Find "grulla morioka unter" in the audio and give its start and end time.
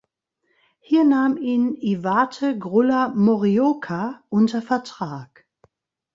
2.57-4.63